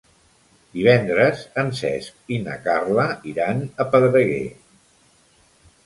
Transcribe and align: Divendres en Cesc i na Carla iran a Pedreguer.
Divendres 0.77 1.43
en 1.63 1.69
Cesc 1.81 2.33
i 2.37 2.41
na 2.47 2.57
Carla 2.65 3.07
iran 3.35 3.65
a 3.85 3.91
Pedreguer. 3.95 4.45